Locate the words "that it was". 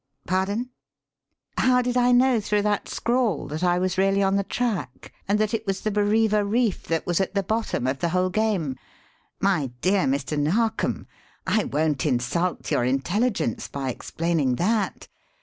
5.37-5.81